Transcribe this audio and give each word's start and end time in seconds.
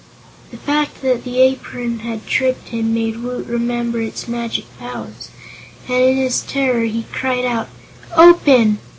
The 0.49 0.57
fact 0.57 1.03
that 1.03 1.23
the 1.23 1.37
Apron 1.41 1.99
had 1.99 2.25
tripped 2.25 2.69
him 2.69 2.91
made 2.91 3.17
Woot 3.21 3.45
remember 3.45 4.01
its 4.01 4.27
magic 4.27 4.65
powers, 4.79 5.29
and 5.87 6.03
in 6.03 6.17
his 6.17 6.41
terror 6.41 6.85
he 6.85 7.05
cried 7.11 7.45
out: 7.45 7.69
"Open!" 8.17 8.79